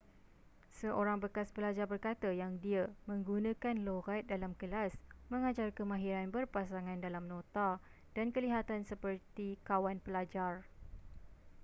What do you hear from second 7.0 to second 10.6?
dalam nota dan kelihatan seperti kawan pelajar.'